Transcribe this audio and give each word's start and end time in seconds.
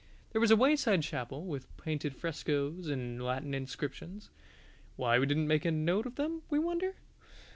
There 0.31 0.41
was 0.41 0.49
a 0.49 0.55
wayside 0.55 1.03
chapel 1.03 1.45
with 1.45 1.77
painted 1.77 2.15
frescoes 2.15 2.87
and 2.87 3.21
Latin 3.23 3.53
inscriptions 3.53 4.31
(why 4.95 5.19
didn't 5.19 5.43
we 5.43 5.49
make 5.49 5.63
a 5.63 5.69
note 5.69 6.07
of 6.07 6.15
them, 6.15 6.41
we 6.49 6.57
wonder?) 6.57 6.95